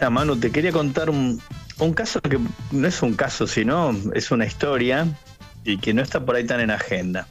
Ah, 0.00 0.10
Manu, 0.10 0.36
te 0.36 0.50
quería 0.50 0.72
contar 0.72 1.10
un, 1.10 1.40
caso 1.94 2.20
que 2.20 2.38
no 2.72 2.88
es 2.88 3.02
un 3.02 3.14
caso, 3.14 3.46
sino 3.46 3.94
es 4.14 4.30
una 4.30 4.46
historia 4.46 5.06
y 5.64 5.78
que 5.78 5.94
no 5.94 6.02
está 6.02 6.24
por 6.24 6.36
ahí 6.36 6.44
tan 6.44 6.60
en 6.60 6.70
agenda. 6.70 7.26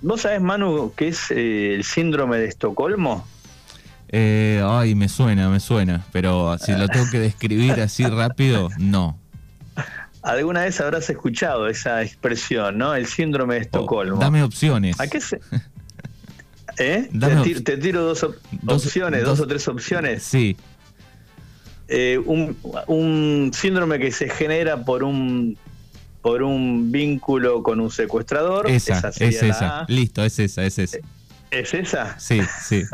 ¿Vos 0.00 0.22
sabés, 0.22 0.40
Manu, 0.40 0.92
qué 0.96 1.08
es 1.08 1.30
eh, 1.30 1.74
el 1.74 1.84
síndrome 1.84 2.38
de 2.38 2.46
Estocolmo? 2.46 3.26
Eh, 4.10 4.62
ay, 4.64 4.94
me 4.94 5.08
suena, 5.08 5.48
me 5.50 5.60
suena, 5.60 6.06
pero 6.12 6.56
si 6.58 6.72
lo 6.72 6.88
tengo 6.88 7.10
que 7.10 7.18
describir 7.18 7.72
así 7.72 8.06
rápido, 8.06 8.70
no. 8.78 9.18
Alguna 10.22 10.62
vez 10.62 10.80
habrás 10.80 11.10
escuchado 11.10 11.68
esa 11.68 12.02
expresión, 12.02 12.78
¿no? 12.78 12.94
El 12.94 13.06
síndrome 13.06 13.54
de 13.54 13.60
oh, 13.60 13.62
Estocolmo. 13.64 14.18
dame 14.18 14.42
opciones. 14.42 14.98
¿A 15.00 15.06
qué 15.08 15.20
se, 15.20 15.40
¿Eh? 16.78 17.08
te, 17.64 17.76
tiro 17.76 18.02
dos, 18.02 18.22
opciones, 18.22 19.24
dos, 19.24 19.40
o 19.40 19.46
tres 19.46 19.66
opciones. 19.66 20.22
Sí. 20.22 20.56
Eh, 21.88 22.18
un, 22.18 23.50
síndrome 23.54 23.98
que 23.98 24.12
se 24.12 24.28
genera 24.28 24.84
por 24.84 25.02
un 25.02 25.56
por 26.20 26.42
un 26.42 26.92
vínculo 26.92 27.62
con 27.62 27.80
un 27.80 27.90
secuestrador. 27.90 28.68
Esa, 28.68 29.08
es 29.08 29.42
esa. 29.42 29.86
Listo, 29.88 30.24
es 30.24 30.38
esa, 30.38 30.64
es 30.64 30.78
esa. 30.78 30.98
¿Es 31.50 31.72
esa? 31.72 32.18
Sí, 32.18 32.42
sí. 32.62 32.84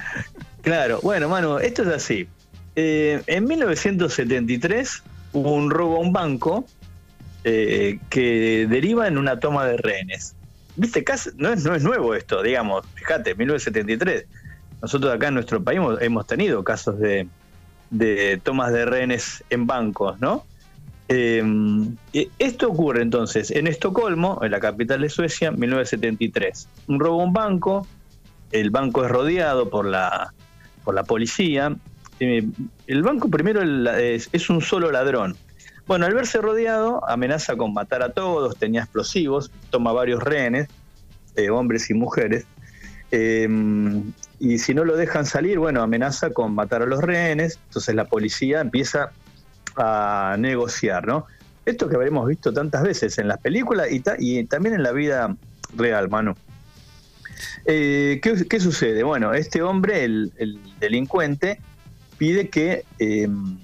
claro, 0.62 0.98
bueno, 1.02 1.28
Manu, 1.28 1.58
esto 1.58 1.82
es 1.82 1.88
así. 1.88 2.26
Eh, 2.74 3.22
en 3.26 3.44
1973 3.44 5.02
hubo 5.34 5.52
un 5.52 5.70
robo 5.70 5.96
a 5.96 6.00
un 6.00 6.12
banco 6.12 6.64
eh, 7.44 7.98
que 8.08 8.66
deriva 8.68 9.06
en 9.06 9.18
una 9.18 9.38
toma 9.38 9.66
de 9.66 9.76
rehenes. 9.76 10.34
Viste, 10.74 11.04
no 11.36 11.52
es, 11.52 11.64
no 11.64 11.74
es 11.74 11.84
nuevo 11.84 12.14
esto, 12.14 12.42
digamos, 12.42 12.84
fíjate, 12.94 13.34
1973. 13.34 14.24
Nosotros 14.80 15.14
acá 15.14 15.28
en 15.28 15.34
nuestro 15.34 15.62
país 15.62 15.80
hemos 16.00 16.26
tenido 16.26 16.64
casos 16.64 16.98
de, 16.98 17.28
de 17.92 18.40
tomas 18.42 18.72
de 18.72 18.84
rehenes 18.86 19.44
en 19.50 19.66
bancos, 19.66 20.18
¿no? 20.20 20.44
Eh, 21.08 21.44
esto 22.38 22.70
ocurre 22.70 23.02
entonces 23.02 23.50
en 23.50 23.66
Estocolmo, 23.66 24.40
en 24.42 24.50
la 24.50 24.60
capital 24.60 25.02
de 25.02 25.10
Suecia, 25.10 25.50
1973. 25.50 26.68
Un 26.88 26.98
robo 26.98 27.20
a 27.20 27.24
un 27.24 27.32
banco, 27.34 27.86
el 28.50 28.70
banco 28.70 29.04
es 29.04 29.10
rodeado 29.10 29.68
por 29.68 29.84
la, 29.84 30.32
por 30.84 30.94
la 30.94 31.04
policía. 31.04 31.76
Eh, 32.18 32.48
el 32.86 33.02
banco 33.02 33.28
primero 33.28 33.62
es, 33.92 34.50
un 34.50 34.62
solo 34.62 34.90
ladrón. 34.90 35.36
Bueno, 35.86 36.06
al 36.06 36.14
verse 36.14 36.40
rodeado, 36.40 37.06
amenaza 37.06 37.56
con 37.56 37.74
matar 37.74 38.02
a 38.02 38.12
todos, 38.12 38.56
tenía 38.56 38.80
explosivos, 38.80 39.50
toma 39.68 39.92
varios 39.92 40.22
rehenes, 40.22 40.68
eh, 41.36 41.50
hombres 41.50 41.90
y 41.90 41.94
mujeres. 41.94 42.46
Y 44.42 44.58
si 44.58 44.74
no 44.74 44.84
lo 44.84 44.96
dejan 44.96 45.24
salir, 45.24 45.60
bueno, 45.60 45.82
amenaza 45.82 46.30
con 46.30 46.52
matar 46.52 46.82
a 46.82 46.86
los 46.86 47.00
rehenes. 47.00 47.60
Entonces 47.68 47.94
la 47.94 48.06
policía 48.06 48.60
empieza 48.60 49.12
a 49.76 50.34
negociar, 50.36 51.06
¿no? 51.06 51.26
Esto 51.64 51.88
que 51.88 51.94
habremos 51.94 52.26
visto 52.26 52.52
tantas 52.52 52.82
veces 52.82 53.16
en 53.18 53.28
las 53.28 53.38
películas 53.38 53.86
y, 53.92 54.00
también 54.46 54.74
en 54.74 54.82
la 54.82 54.90
vida 54.90 55.36
real, 55.76 56.08
mano. 56.08 56.34
Eh, 57.66 58.20
¿qué, 58.20 58.58
sucede? 58.58 59.04
Bueno, 59.04 59.32
este 59.32 59.62
hombre, 59.62 60.02
el, 60.02 60.32
delincuente, 60.80 61.60
pide 62.18 62.48
que, 62.48 62.84
em, 62.98 63.60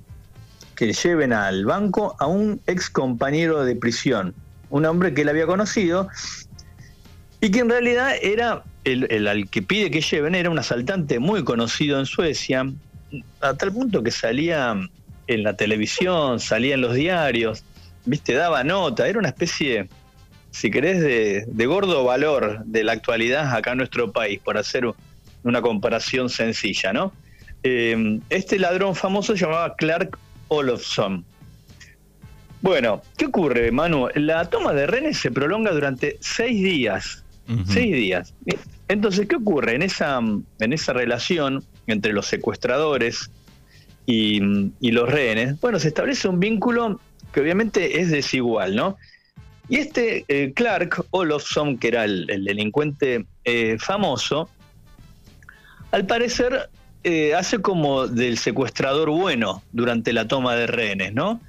que 0.77 0.93
lleven 0.93 1.33
al 1.33 1.65
banco 1.65 2.15
a 2.21 2.29
un 2.29 2.61
ex 2.69 2.89
compañero 2.89 3.65
de 3.65 3.75
prisión, 3.75 4.33
un 4.71 4.87
hombre 4.87 5.13
que 5.13 5.23
él 5.23 5.29
había 5.29 5.47
conocido 5.47 6.09
y 7.41 7.51
que 7.51 7.59
en 7.59 7.69
realidad 7.69 8.13
era 8.23 8.63
el, 8.93 9.29
al 9.29 9.49
que 9.49 9.63
pide 9.63 9.91
que 9.91 10.01
lleven, 10.01 10.35
era 10.35 10.51
un 10.51 10.59
asaltante 10.59 11.19
muy 11.19 11.45
conocido 11.45 11.99
en 11.99 12.07
Suecia, 12.07 12.71
a 13.41 13.55
tal 13.55 13.73
punto 13.73 14.03
que 14.03 14.11
salía 14.11 14.77
en 15.27 15.43
la 15.43 15.55
televisión, 15.55 16.41
salía 16.41 16.75
en 16.75 16.81
los 16.81 16.95
diarios, 16.95 17.65
viste, 18.05 18.35
daba 18.35 18.65
nota, 18.65 19.09
era 19.09 19.19
una 19.19 19.29
especie, 19.29 19.89
si 20.51 20.71
querés, 20.71 21.01
de, 21.01 21.67
gordo 21.67 22.05
valor 22.05 22.65
de 22.65 22.85
la 22.85 22.93
actualidad 22.93 23.55
acá 23.55 23.73
en 23.73 23.79
nuestro 23.79 24.13
país, 24.13 24.41
por 24.43 24.57
hacer 24.57 24.85
una 25.45 25.63
comparación 25.63 26.31
sencilla, 26.31 26.93
¿no? 26.93 27.13
Eh, 27.63 28.21
este 28.31 28.59
ladrón 28.59 28.95
famoso 28.95 29.37
se 29.37 29.45
llamaba 29.45 29.75
Clark 29.77 30.19
Olofsson. 30.49 31.25
Bueno, 32.61 33.03
¿qué 33.17 33.27
ocurre, 33.27 33.71
Manu? 33.71 34.09
La 34.15 34.49
toma 34.51 34.73
de 34.73 34.87
renes 34.87 35.19
se 35.19 35.31
prolonga 35.31 35.71
durante 35.71 36.17
seis 36.21 36.63
días. 36.63 37.25
Seis 37.67 37.95
días. 37.95 38.35
Entonces, 38.89 39.27
¿qué 39.27 39.37
ocurre? 39.37 39.75
En 39.75 39.83
esa, 39.83 40.19
en 40.19 40.73
esa 40.73 40.93
relación 40.93 41.65
entre 41.87 42.13
los 42.13 42.27
secuestradores 42.27 43.31
y, 44.07 44.41
los 44.81 45.09
rehenes, 45.09 45.59
bueno, 45.61 45.79
se 45.79 45.89
establece 45.89 46.29
un 46.29 46.41
vínculo 46.41 47.01
que 47.33 47.41
obviamente 47.41 48.01
es 48.01 48.11
desigual, 48.11 48.77
¿no? 48.77 48.97
Y 49.69 49.77
este 49.77 50.25
eh, 50.29 50.53
Clark 50.55 51.05
Olofsson, 51.11 51.79
que 51.79 51.89
era 51.89 52.05
el, 52.05 52.27
delincuente 52.27 53.27
eh, 53.45 53.77
famoso, 53.79 54.49
al 55.91 56.07
parecer 56.07 56.71
eh, 57.05 57.35
hace 57.35 57.61
como 57.61 58.07
del 58.07 58.39
secuestrador 58.39 59.11
bueno 59.11 59.63
durante 59.73 60.13
la 60.13 60.27
toma 60.27 60.55
de 60.55 60.67
rehenes, 60.67 61.15
¿no? 61.15 61.41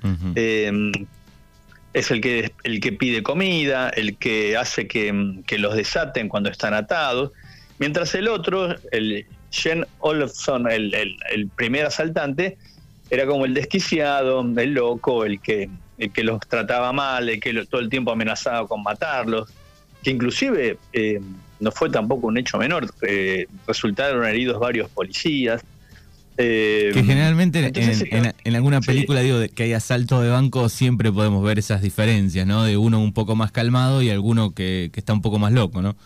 Es 1.93 2.11
el 2.11 2.21
que, 2.21 2.51
el 2.63 2.79
que 2.79 2.91
pide 2.91 3.23
comida, 3.23 3.89
el 3.89 4.17
que 4.17 4.57
hace 4.57 4.87
que, 4.87 5.41
que, 5.47 5.57
los 5.57 5.75
desaten 5.75 6.29
cuando 6.29 6.49
están 6.49 6.73
atados, 6.73 7.31
mientras 7.79 8.13
el 8.15 8.27
otro, 8.27 8.75
el, 8.91 9.25
Jen 9.51 9.85
Olofsson, 9.99 10.69
el, 10.69 11.49
primer 11.55 11.85
asaltante, 11.85 12.57
era 13.09 13.25
como 13.25 13.45
el 13.45 13.53
desquiciado, 13.53 14.41
el 14.41 14.73
loco, 14.73 15.25
el 15.25 15.41
que, 15.41 15.69
el 15.97 16.11
que 16.11 16.23
los 16.23 16.39
trataba 16.41 16.93
mal, 16.93 17.29
el 17.29 17.39
que 17.39 17.65
todo 17.65 17.81
el 17.81 17.89
tiempo 17.89 18.11
amenazaba 18.11 18.67
con 18.67 18.83
matarlos, 18.83 19.49
que 20.03 20.11
inclusive 20.11 20.77
eh, 20.93 21.19
no 21.59 21.71
fue 21.71 21.89
tampoco 21.89 22.27
un 22.27 22.37
hecho 22.37 22.57
menor, 22.57 22.87
eh, 23.01 23.47
resultaron 23.67 24.25
heridos 24.25 24.59
varios 24.59 24.89
policías. 24.89 25.63
Eh, 26.41 26.91
que 26.93 27.03
generalmente 27.03 27.71
en, 27.75 28.55
alguna 28.55 28.79
película 28.79 29.19
digo 29.19 29.39
que 29.53 29.63
hay 29.63 29.73
asalto 29.73 30.21
de 30.21 30.29
banco 30.29 30.69
siempre 30.69 31.11
podemos 31.11 31.43
ver 31.43 31.59
esas 31.59 31.81
diferencias, 31.81 32.47
¿no? 32.47 32.63
De 32.63 32.77
uno 32.77 32.99
un 33.01 33.11
poco 33.11 33.35
más 33.35 33.51
calmado 33.51 34.01
y 34.01 34.09
alguno 34.09 34.53
que, 34.53 34.89
que 34.93 35.01
está 35.01 35.11
un 35.11 35.21
poco 35.21 35.37
más 35.37 35.51
loco, 35.51 35.81
¿no? 35.81 35.97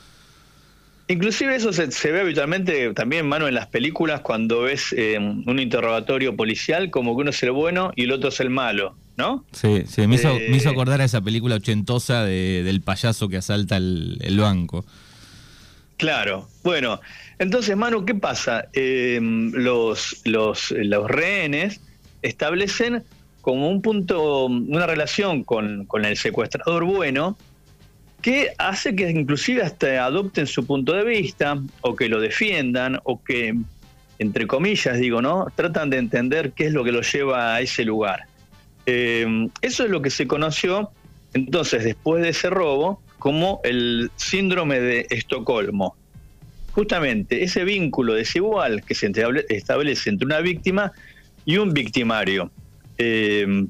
Inclusive 1.08 1.56
eso 1.56 1.74
se, 1.74 2.12
ve 2.12 2.22
habitualmente 2.22 2.94
también, 2.94 3.28
mano, 3.28 3.48
en 3.48 3.56
las 3.56 3.68
películas 3.68 4.22
cuando 4.22 4.62
ves 4.62 4.96
eh, 4.98 5.20
un 5.20 5.60
interrogatorio 5.60 6.36
policial, 6.36 6.90
como 6.90 7.16
que 7.16 7.22
uno 7.22 7.30
es 7.32 7.44
el 7.44 7.52
bueno 7.52 7.92
y 7.96 8.04
el 8.04 8.14
otro 8.14 8.30
es 8.30 8.40
el 8.40 8.50
malo, 8.50 8.96
¿no? 9.18 9.44
Sí, 9.52 9.84
sí, 9.86 10.08
me 10.08 10.16
hizo, 10.16 10.34
me 10.34 10.56
hizo 10.56 10.70
eh, 10.70 10.72
acordar 10.72 11.02
a 11.02 11.04
esa 11.04 11.20
película 11.20 11.56
ochentosa 11.56 12.24
del 12.24 12.82
payaso 12.82 13.28
que 13.28 13.38
asalta 13.38 13.76
el, 13.76 14.38
banco. 14.40 14.86
Claro, 15.98 16.48
bueno, 16.64 17.00
entonces, 17.40 17.78
Manu, 17.78 18.06
¿qué 18.06 18.16
pasa? 18.16 18.66
Em, 18.74 19.52
los, 19.54 20.22
los, 20.26 20.72
los 20.72 21.08
rehenes 21.10 21.82
establecen 22.22 23.04
como 23.42 23.70
un 23.70 23.82
punto, 23.82 24.46
una 24.46 24.88
relación 24.88 25.44
con, 25.44 25.86
con 25.86 26.06
el 26.06 26.18
secuestrador 26.18 26.86
bueno, 26.86 27.38
que 28.22 28.54
hace 28.58 28.96
que 28.96 29.10
inclusive 29.10 29.62
hasta 29.62 30.06
adopten 30.06 30.48
su 30.48 30.66
punto 30.66 30.94
de 30.94 31.04
vista 31.04 31.62
o 31.82 31.96
que 31.96 32.08
lo 32.08 32.22
defiendan 32.22 33.00
o 33.04 33.22
que, 33.22 33.54
entre 34.18 34.48
comillas 34.48 34.98
digo, 34.98 35.22
¿no? 35.22 35.48
Tratan 35.56 35.90
de 35.90 35.98
entender 35.98 36.54
qué 36.54 36.68
es 36.68 36.74
lo 36.74 36.86
que 36.86 36.94
lo 36.94 37.02
lleva 37.02 37.56
a 37.56 37.62
ese 37.62 37.84
lugar. 37.84 38.28
Eh, 38.86 39.48
eso 39.62 39.84
es 39.84 39.90
lo 39.90 40.02
que 40.02 40.10
se 40.10 40.26
conoció 40.26 40.92
entonces 41.34 41.84
después 41.84 42.24
de 42.24 42.30
ese 42.30 42.50
robo 42.50 43.02
como 43.24 43.62
el 43.64 44.12
síndrome 44.18 44.82
de 44.82 45.08
Estocolmo. 45.10 45.96
Justamente 46.74 47.42
ese 47.42 47.64
vínculo 47.64 48.16
desigual 48.16 48.84
que 48.84 48.96
se 48.96 49.10
establece 49.48 50.10
entre 50.10 50.26
una 50.26 50.42
víctima 50.42 50.92
y 51.46 51.56
un 51.56 51.74
victimario. 51.74 52.52
Eh, 52.98 53.66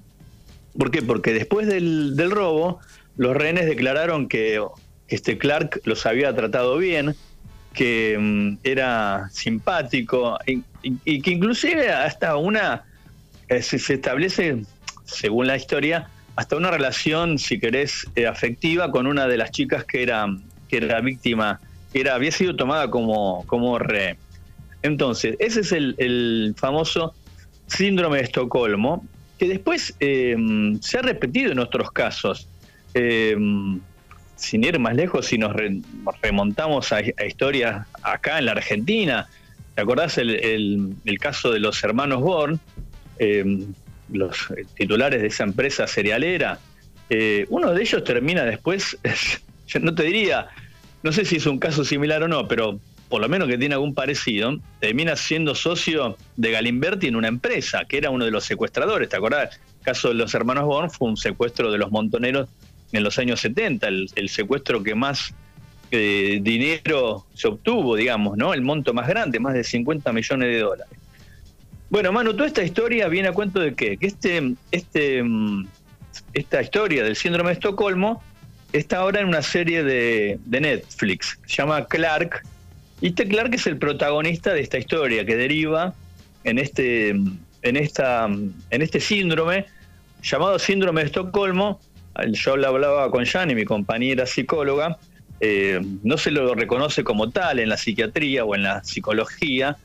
¿Por 0.75 0.89
qué? 0.89 1.03
Porque 1.03 1.33
después 1.33 1.67
del, 1.67 2.31
robo, 2.31 2.79
los 3.15 3.37
rehenes 3.37 3.67
declararon 3.67 4.27
que, 4.27 4.59
este 5.07 5.37
Clark 5.37 5.81
los 5.83 6.07
había 6.07 6.33
tratado 6.33 6.75
bien, 6.79 7.13
que 7.75 8.17
mm, 8.19 8.57
era 8.63 9.29
simpático 9.31 10.39
y, 10.47 11.21
que 11.21 11.29
inclusive 11.29 11.91
hasta 11.91 12.37
una 12.37 12.85
eh, 13.49 13.61
se, 13.61 13.75
establece, 13.93 14.63
según 15.05 15.45
la 15.45 15.57
historia, 15.57 16.09
hasta 16.35 16.55
una 16.55 16.71
relación, 16.71 17.37
si 17.37 17.59
querés, 17.59 18.07
eh, 18.15 18.25
afectiva 18.25 18.91
con 18.91 19.07
una 19.07 19.27
de 19.27 19.37
las 19.37 19.51
chicas 19.51 19.83
que 19.85 20.03
era, 20.03 20.25
que 20.67 20.77
era 20.77 20.99
víctima, 21.01 21.59
que 21.91 22.01
era, 22.01 22.15
había 22.15 22.31
sido 22.31 22.55
tomada 22.55 22.89
como, 22.89 23.45
como 23.45 23.77
rehén. 23.77 24.17
Entonces, 24.81 25.35
ese 25.39 25.61
es 25.61 25.71
el, 25.71 26.55
famoso 26.57 27.13
síndrome 27.67 28.17
de 28.17 28.23
Estocolmo, 28.23 29.05
que 29.37 29.47
después 29.47 29.95
eh, 29.99 30.35
se 30.81 30.97
ha 30.97 31.01
repetido 31.01 31.51
en 31.51 31.59
otros 31.59 31.91
casos. 31.91 32.47
Eh, 32.93 33.35
sin 34.35 34.63
ir 34.63 34.77
más 34.77 34.95
lejos, 34.95 35.27
si 35.27 35.37
nos 35.37 35.55
remontamos 36.21 36.91
a, 36.91 37.01
historias 37.25 37.87
acá 38.01 38.39
en 38.39 38.45
la 38.45 38.51
Argentina, 38.53 39.27
¿te 39.73 39.81
acordás 39.81 40.17
el, 40.17 40.95
caso 41.19 41.51
de 41.51 41.59
los 41.59 41.81
hermanos 41.83 42.21
Born? 42.21 42.59
Los 44.13 44.47
titulares 44.75 45.21
de 45.21 45.27
esa 45.27 45.43
empresa 45.43 45.87
cerealera, 45.87 46.59
uno 47.49 47.73
de 47.73 47.81
ellos 47.81 48.03
termina 48.03 48.43
después, 48.43 48.97
yo 49.67 49.79
no 49.79 49.93
te 49.93 50.03
diría, 50.03 50.47
no 51.03 51.11
sé 51.11 51.25
si 51.25 51.35
es 51.35 51.45
un 51.45 51.59
caso 51.59 51.83
similar 51.83 52.23
o 52.23 52.27
no, 52.27 52.47
pero 52.47 52.79
por 53.13 53.21
lo 53.21 53.29
menos 53.29 53.47
que 53.47 53.59
tiene 53.59 53.75
algún 53.75 53.93
parecido, 53.93 54.57
termina 54.79 55.15
siendo 55.15 55.53
socio 55.53 56.17
de 56.35 56.49
Galimberti 56.49 57.05
en 57.05 57.15
una 57.15 57.27
empresa, 57.27 57.85
que 57.85 57.97
era 57.97 58.09
uno 58.09 58.25
de 58.25 58.31
los 58.31 58.43
secuestradores, 58.43 59.07
¿te 59.07 59.17
acordás? 59.17 59.59
El 59.79 59.85
caso 59.85 60.07
de 60.07 60.15
los 60.15 60.33
hermanos 60.33 60.65
Born 60.65 60.89
fue 60.89 61.09
un 61.09 61.17
secuestro 61.17 61.71
de 61.71 61.77
los 61.77 61.91
montoneros 61.91 62.49
en 62.91 63.03
los 63.03 63.19
años 63.19 63.39
70, 63.41 63.87
el, 63.87 64.29
secuestro 64.29 64.81
que 64.81 64.95
más 64.95 65.31
eh, 65.91 66.39
dinero 66.41 67.27
se 67.35 67.49
obtuvo, 67.49 67.95
digamos, 67.95 68.35
¿no? 68.35 68.51
El 68.51 68.63
monto 68.63 68.95
más 68.95 69.07
grande, 69.07 69.39
más 69.39 69.53
de 69.53 69.63
50 69.63 70.11
millones 70.11 70.47
de 70.47 70.59
dólares. 70.59 70.97
Bueno, 71.93 72.11
Manu, 72.11 72.33
toda 72.33 72.47
esta 72.47 72.63
historia 72.63 73.07
viene 73.07 73.27
a 73.27 73.33
cuento 73.33 73.59
de 73.59 73.75
qué? 73.75 73.97
Que 73.97 74.07
este, 74.07 74.55
este, 74.71 75.21
mm, 75.21 75.67
esta 76.33 76.59
historia 76.59 77.03
del 77.03 77.15
síndrome 77.15 77.51
de 77.51 77.53
Estocolmo 77.53 78.23
está 78.71 78.97
ahora 78.97 79.19
en 79.19 79.27
una 79.27 79.43
serie 79.43 79.83
de, 79.83 80.39
de 80.43 80.59
Netflix, 80.59 81.37
se 81.45 81.57
llama 81.57 81.85
Clark, 81.85 82.41
y 82.99 83.09
este 83.09 83.27
Clark 83.27 83.53
es 83.53 83.67
el 83.67 83.77
protagonista 83.77 84.55
de 84.55 84.61
esta 84.61 84.79
historia 84.79 85.23
que 85.23 85.35
deriva 85.35 85.93
en 86.43 86.57
este, 86.57 87.09
en 87.09 87.77
esta, 87.77 88.25
en 88.25 88.81
este 88.81 88.99
síndrome 88.99 89.67
llamado 90.23 90.57
síndrome 90.57 91.01
de 91.01 91.05
Estocolmo. 91.05 91.79
Yo 92.31 92.53
hablaba 92.53 93.11
con 93.11 93.23
Jani, 93.23 93.53
mi 93.53 93.65
compañera 93.65 94.25
psicóloga. 94.25 94.97
Eh, 95.41 95.79
no 96.01 96.17
se 96.17 96.31
lo 96.31 96.55
reconoce 96.55 97.03
como 97.03 97.29
tal 97.29 97.59
en 97.59 97.69
la 97.69 97.77
psiquiatría 97.77 98.45
o 98.45 98.55
en 98.55 98.63
la 98.63 98.83
psicología, 98.83 99.77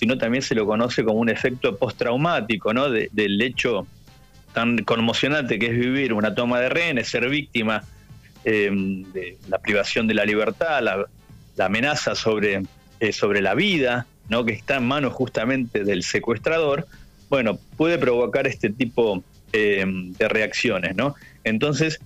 sino 0.00 0.16
también 0.16 0.40
se 0.40 0.54
lo 0.54 0.64
conoce 0.64 1.04
como 1.04 1.18
un 1.18 1.28
efecto 1.28 1.76
postraumático, 1.76 2.72
¿no? 2.72 2.88
del 2.88 3.42
hecho 3.42 3.86
tan 4.54 4.78
conmocionante 4.78 5.58
que 5.58 5.66
es 5.66 5.78
vivir 5.78 6.14
una 6.14 6.34
toma 6.34 6.58
de 6.58 6.70
rehenes, 6.70 7.08
ser 7.08 7.28
víctima 7.28 7.84
eh, 8.46 8.70
de 9.12 9.36
la 9.46 9.58
privación 9.58 10.06
de 10.06 10.14
la 10.14 10.24
libertad, 10.24 10.82
la, 10.82 11.06
amenaza 11.62 12.14
sobre, 12.14 12.62
eh, 13.00 13.12
sobre 13.12 13.42
la 13.42 13.54
vida, 13.54 14.06
¿no? 14.30 14.46
que 14.46 14.54
está 14.54 14.76
en 14.76 14.86
manos 14.86 15.12
justamente 15.12 15.84
del 15.84 16.02
secuestrador, 16.02 16.86
bueno, 17.28 17.58
puede 17.76 17.98
provocar 17.98 18.46
este 18.46 18.70
tipo 18.70 19.22
eh, 19.52 19.84
de 19.86 20.28
reacciones. 20.28 20.96
¿no? 20.96 21.14
Entonces, 21.44 22.00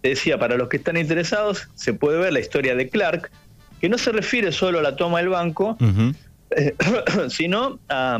decía, 0.00 0.38
para 0.38 0.56
los 0.56 0.68
que 0.68 0.76
están 0.76 0.96
interesados, 0.96 1.68
se 1.74 1.92
puede 1.92 2.18
ver 2.18 2.32
la 2.32 2.38
historia 2.38 2.76
de 2.76 2.88
Clark, 2.88 3.32
que 3.80 3.88
no 3.88 3.98
se 3.98 4.12
refiere 4.12 4.52
solo 4.52 4.78
a 4.78 4.82
la 4.82 4.94
toma 4.94 5.18
del 5.18 5.30
banco, 5.30 5.76
eh, 5.80 6.12
sino 7.28 7.78
a, 7.88 8.18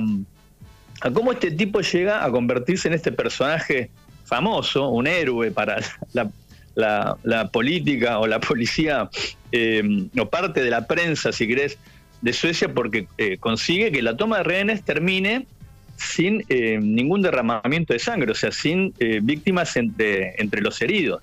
cómo 1.12 1.32
este 1.32 1.50
tipo 1.50 1.80
llega 1.80 2.24
a 2.24 2.30
convertirse 2.30 2.88
en 2.88 2.94
este 2.94 3.12
personaje 3.12 3.90
famoso, 4.24 4.88
un 4.88 5.06
héroe 5.06 5.50
para 5.50 5.78
la, 6.12 7.16
la, 7.22 7.48
política 7.50 8.18
o 8.18 8.26
la 8.26 8.40
policía 8.40 9.10
eh, 9.50 9.82
o 10.18 10.28
parte 10.28 10.62
de 10.62 10.70
la 10.70 10.86
prensa, 10.86 11.32
si 11.32 11.46
querés, 11.46 11.78
de 12.20 12.32
Suecia 12.32 12.72
porque 12.72 13.06
eh, 13.18 13.36
consigue 13.38 13.90
que 13.90 14.00
la 14.00 14.16
toma 14.16 14.38
de 14.38 14.44
rehenes 14.44 14.82
termine 14.84 15.46
sin 15.96 16.44
eh, 16.48 16.78
ningún 16.80 17.22
derramamiento 17.22 17.92
de 17.92 17.98
sangre, 17.98 18.32
o 18.32 18.34
sea, 18.34 18.50
sin 18.50 18.94
víctimas 19.22 19.76
entre, 19.76 20.40
entre 20.40 20.60
los 20.60 20.80
heridos. 20.80 21.20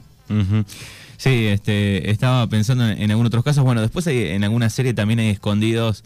Sí, 1.19 1.47
este, 1.47 2.09
estaba 2.09 2.47
pensando 2.47 2.87
en, 2.87 3.11
algunos 3.11 3.27
otros 3.27 3.43
casos. 3.43 3.65
Bueno, 3.65 3.81
después 3.81 4.07
en 4.07 4.43
alguna 4.45 4.69
serie 4.69 4.93
también 4.93 5.19
hay 5.19 5.29
escondidos 5.29 6.03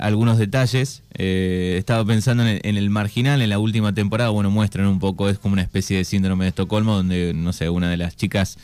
algunos 0.00 0.38
detalles. 0.38 1.02
estaba 1.12 2.06
pensando 2.06 2.42
en 2.46 2.76
el, 2.76 2.88
marginal, 2.88 3.42
en 3.42 3.50
la 3.50 3.58
última 3.58 3.92
temporada, 3.92 4.30
bueno, 4.30 4.50
muestran 4.50 4.86
un 4.86 4.98
poco, 4.98 5.28
es 5.28 5.38
como 5.38 5.52
una 5.52 5.60
especie 5.60 5.98
de 5.98 6.04
síndrome 6.04 6.46
de 6.46 6.48
Estocolmo, 6.48 6.94
donde, 6.94 7.34
no 7.34 7.52
sé, 7.52 7.68
una 7.68 7.90
de 7.90 7.98
las 7.98 8.16
chicas 8.16 8.56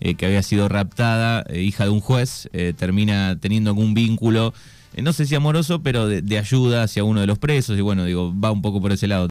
eh, 0.00 0.14
que 0.14 0.26
había 0.26 0.42
sido 0.42 0.68
raptada, 0.68 1.44
eh, 1.48 1.62
hija 1.62 1.84
de 1.84 1.90
un 1.90 2.00
juez, 2.00 2.48
eh, 2.52 2.72
termina 2.76 3.36
teniendo 3.40 3.70
algún 3.70 3.94
vínculo, 3.94 4.54
no 4.96 5.12
sé 5.12 5.26
si 5.26 5.34
amoroso, 5.34 5.82
pero 5.82 6.06
de, 6.06 6.38
ayuda 6.38 6.84
hacia 6.84 7.02
uno 7.02 7.20
de 7.20 7.26
los 7.26 7.38
presos, 7.38 7.76
y 7.76 7.80
bueno, 7.80 8.04
digo, 8.04 8.32
va 8.38 8.52
un 8.52 8.62
poco 8.62 8.80
por 8.80 8.92
ese 8.92 9.08
lado. 9.08 9.28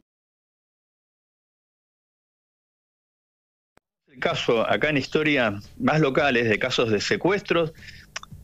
Caso 4.18 4.68
acá 4.68 4.90
en 4.90 4.96
historia 4.96 5.60
más 5.78 6.00
locales 6.00 6.48
de 6.48 6.58
casos 6.58 6.90
de 6.90 7.00
secuestros, 7.00 7.72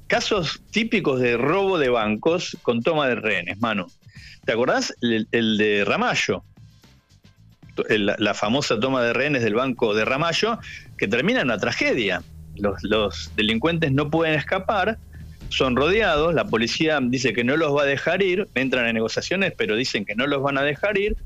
casos 0.07 0.63
típicos 0.71 1.21
de 1.21 1.37
robo 1.37 1.79
de 1.79 1.89
bancos 1.89 2.57
con 2.63 2.83
toma 2.83 3.09
de 3.09 3.17
rehenes, 3.17 3.61
mano. 3.61 3.87
¿Te 4.45 4.53
acordás 4.53 4.95
el, 5.01 5.57
de 5.59 5.85
Ramallo? 5.85 6.45
la 7.89 8.35
famosa 8.35 8.79
toma 8.79 9.03
de 9.03 9.13
rehenes 9.13 9.43
del 9.43 9.55
banco 9.55 9.95
de 9.95 10.05
Ramallo, 10.05 10.61
que 10.97 11.09
termina 11.09 11.41
en 11.41 11.47
una 11.47 11.59
tragedia. 11.59 12.23
Los, 12.57 13.35
delincuentes 13.35 13.91
no 13.91 14.11
pueden 14.11 14.35
escapar, 14.35 14.99
son 15.49 15.77
rodeados, 15.77 16.35
la 16.35 16.45
policía 16.45 17.01
dice 17.03 17.33
que 17.33 17.45
no 17.45 17.57
los 17.57 17.75
va 17.77 17.83
a 17.83 17.87
dejar 17.87 18.23
ir, 18.23 18.49
entran 18.55 18.87
en 18.87 18.95
negociaciones, 18.95 19.53
pero 19.57 19.77
dicen 19.77 20.05
que 20.05 20.15
no 20.15 20.27
los 20.27 20.43
van 20.43 20.59
a 20.59 20.63
dejar 20.63 20.99
ir, 20.99 21.17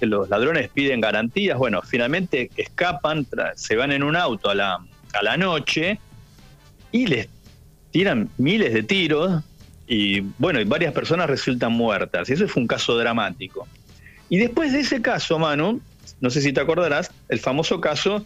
los 0.00 0.28
ladrones 0.28 0.68
piden 0.68 1.00
garantías, 1.00 1.58
bueno, 1.58 1.82
finalmente 1.82 2.50
escapan, 2.56 3.26
se 3.54 3.76
van 3.76 3.92
en 3.92 4.02
un 4.02 4.16
auto 4.16 4.50
a 4.50 4.54
la, 4.54 4.78
a 5.12 5.22
la 5.22 5.36
noche 5.36 5.98
y 6.92 7.06
les 7.06 7.28
tiran 7.90 8.28
miles 8.36 8.74
de 8.74 8.82
tiros 8.82 9.42
y 9.86 10.20
bueno, 10.38 10.60
y 10.60 10.64
varias 10.64 10.92
personas 10.92 11.28
resultan 11.28 11.72
muertas. 11.72 12.28
Y 12.28 12.34
eso 12.34 12.48
fue 12.48 12.62
un 12.62 12.66
caso 12.66 12.96
dramático. 12.96 13.66
Y 14.28 14.38
después 14.38 14.72
de 14.72 14.80
ese 14.80 15.00
caso, 15.00 15.38
Manu, 15.38 15.80
no 16.20 16.30
sé 16.30 16.40
si 16.40 16.52
te 16.52 16.60
acordarás, 16.60 17.10
el 17.28 17.38
famoso 17.38 17.80
caso 17.80 18.24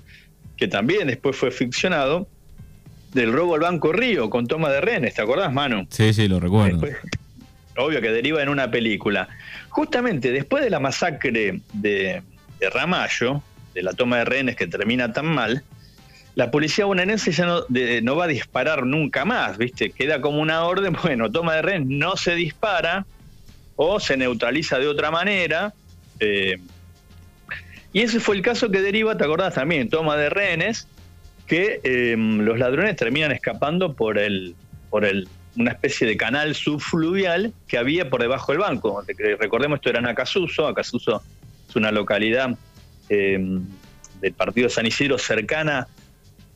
que 0.56 0.69
también 0.69 1.06
después 1.06 1.37
fue 1.37 1.50
ficcionado, 1.50 2.26
del 3.12 3.32
robo 3.32 3.55
al 3.55 3.61
Banco 3.61 3.93
Río 3.93 4.31
con 4.31 4.46
toma 4.46 4.70
de 4.70 4.81
rehenes, 4.81 5.14
¿te 5.14 5.22
acordás, 5.22 5.52
Manu? 5.52 5.87
Sí, 5.90 6.12
sí, 6.12 6.28
lo 6.28 6.38
recuerdo. 6.38 6.87
Obvio 7.76 8.00
que 8.00 8.11
deriva 8.11 8.43
en 8.43 8.49
una 8.49 8.70
película. 8.70 9.28
Justamente 9.69 10.32
después 10.32 10.64
de 10.64 10.70
la 10.70 10.81
masacre 10.81 11.61
de, 11.72 12.22
Ramallo, 12.72 13.43
de 13.75 13.82
la 13.82 13.93
toma 13.93 14.19
de 14.19 14.25
rehenes 14.25 14.56
que 14.56 14.67
termina 14.67 15.12
tan 15.12 15.26
mal, 15.26 15.62
la 16.34 16.50
policía 16.50 16.84
bonaerense 16.84 17.32
ya 17.32 17.46
no, 17.46 18.17
va 18.17 18.25
a 18.25 18.28
disparar 18.28 18.87
nunca 18.87 19.25
más, 19.25 19.58
¿viste? 19.58 19.90
Queda 19.90 20.20
como 20.20 20.40
una 20.40 20.64
orden, 20.64 20.96
bueno, 21.02 21.31
toma 21.31 21.56
de 21.56 21.62
rehenes 21.62 21.88
no 21.88 22.17
se 22.17 22.34
dispara 22.34 23.06
o 23.76 24.00
se 24.00 24.17
neutraliza 24.17 24.78
de 24.78 24.88
otra 24.88 25.11
manera. 25.11 25.72
Eh, 26.19 26.58
y 27.93 28.03
ese 28.03 28.20
fue 28.20 28.36
el 28.36 28.43
caso 28.43 28.70
que 28.70 28.81
deriva, 28.81 29.17
¿te 29.17 29.24
acordás 29.24 29.55
también? 29.55 29.89
Toma 29.89 30.17
de 30.17 30.31
rehenes, 30.31 30.86
que 31.46 31.81
em, 31.82 32.39
los 32.43 32.58
ladrones 32.58 32.94
terminan 32.94 33.32
escapando 33.32 33.94
por 33.94 34.19
el, 34.19 34.55
por 34.89 35.05
el, 35.05 35.27
una 35.57 35.73
especie 35.73 36.07
de 36.07 36.17
canal 36.17 36.55
subfluvial 36.55 37.53
que 37.67 37.79
había 37.79 38.09
por 38.09 38.21
debajo 38.21 38.53
del 38.53 38.61
banco. 38.61 39.03
Recordemos, 39.39 39.79
esto 39.79 39.91
era 39.91 39.99
en 39.99 40.07
Acasuso. 40.07 40.67
Acasuso 40.67 41.23
es 41.69 41.77
una 41.77 41.91
localidad 41.91 42.57
em, 43.09 43.65
del 44.21 44.33
partido 44.33 44.69
de 44.69 44.75
San 44.75 44.87
Isidro 44.87 45.19
cercana 45.19 45.89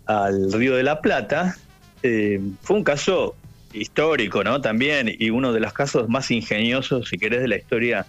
al 0.07 0.53
río 0.53 0.77
de 0.77 0.83
la 0.83 1.01
Plata. 1.01 1.57
Em, 2.03 2.57
fue 2.63 2.77
un 2.77 2.85
caso 2.85 3.35
histórico, 3.73 4.45
¿no? 4.45 4.61
También, 4.61 5.15
y 5.19 5.31
uno 5.31 5.53
de 5.53 5.61
los 5.61 5.73
casos 5.73 6.09
más 6.09 6.31
ingeniosos, 6.31 7.09
si 7.09 7.19
querés, 7.19 7.41
de 7.41 7.49
la 7.49 7.57
historia 7.57 8.07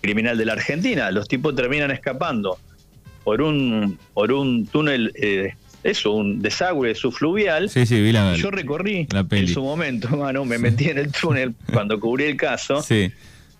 criminal 0.00 0.36
de 0.36 0.44
la 0.44 0.54
Argentina. 0.54 1.10
Los 1.10 1.28
tipos 1.28 1.54
terminan 1.54 1.90
escapando 1.90 2.58
por 3.24 3.42
un, 3.42 3.98
por 4.14 4.32
un 4.32 4.66
túnel, 4.66 5.12
eh, 5.14 5.54
eso, 5.82 6.12
un 6.12 6.42
desagüe 6.42 6.94
subfluvial. 6.94 7.70
Sí, 7.70 7.86
sí, 7.86 8.00
vi 8.00 8.12
la, 8.12 8.34
Yo 8.34 8.50
recorrí 8.50 9.06
en 9.30 9.48
su 9.48 9.62
momento, 9.62 10.08
mano, 10.16 10.44
me 10.44 10.58
metí 10.58 10.88
en 10.88 10.98
el 10.98 11.12
túnel 11.12 11.54
cuando 11.72 11.98
cubrí 12.00 12.24
el 12.24 12.36
caso. 12.36 12.82
Sí. 12.82 13.12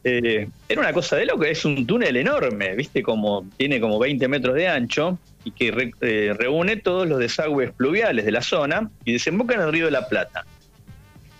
Eh, 0.04 0.48
era 0.68 0.80
una 0.80 0.92
cosa 0.92 1.16
de 1.16 1.26
loco, 1.26 1.44
es 1.44 1.64
un 1.64 1.84
túnel 1.86 2.16
enorme, 2.16 2.76
¿viste? 2.76 3.02
Como, 3.02 3.44
tiene 3.56 3.80
como 3.80 3.98
20 3.98 4.28
metros 4.28 4.54
de 4.54 4.68
ancho 4.68 5.18
y 5.42 5.50
que 5.50 5.92
eh, 6.00 6.34
reúne 6.38 6.76
todos 6.76 7.08
los 7.08 7.18
desagües 7.18 7.72
pluviales 7.72 8.24
de 8.24 8.32
la 8.32 8.42
zona 8.42 8.90
y 9.04 9.12
desemboca 9.12 9.54
en 9.54 9.62
el 9.62 9.72
río 9.72 9.86
de 9.86 9.90
la 9.90 10.08
Plata. 10.08 10.44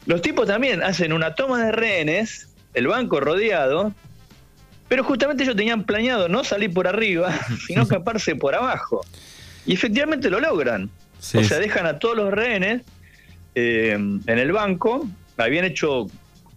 Los 0.06 0.23
tipos 0.23 0.47
también 0.47 0.83
hacen 0.83 1.12
una 1.12 1.35
toma 1.35 1.64
de 1.64 1.73
rehenes, 1.73 2.49
el 2.75 2.87
banco 2.87 3.21
rodeado, 3.21 3.92
pero 4.88 5.02
justamente 5.02 5.42
ellos 5.42 5.56
tenían 5.56 5.85
planeado 5.85 6.28
no 6.28 6.45
salir 6.45 6.73
por 6.73 6.87
arriba, 6.87 7.33
sino 7.66 7.83
escaparse 7.85 8.37
por 8.37 8.54
abajo. 8.54 9.04
Y 9.66 9.75
efectivamente 9.75 10.30
lo 10.30 10.40
logran. 10.40 10.90
o 11.18 11.23
sea, 11.23 11.58
dejan 11.58 11.87
a 11.87 11.99
todos 11.99 12.16
los 12.16 12.32
rehenes 12.32 12.82
eh, 13.54 13.92
en 13.92 14.38
el 14.38 14.52
banco. 14.52 15.08
Habían 15.37 15.64
hecho, 15.64 16.06